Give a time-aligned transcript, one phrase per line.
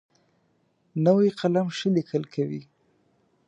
[1.05, 2.61] نوی قلم ښه لیکل کوي